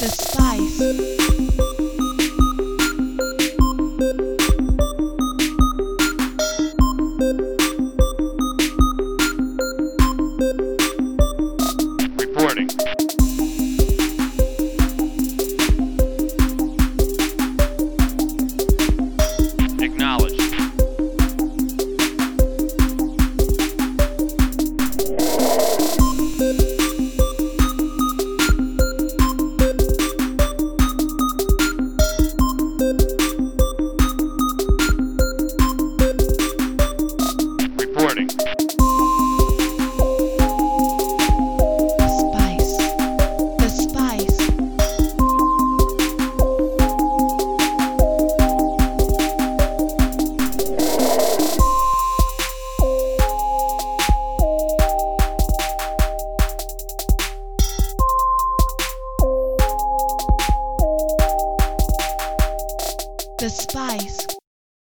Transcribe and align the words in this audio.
the 0.00 0.08
spice. 0.08 1.69
The 63.40 63.48
spice 63.48 64.29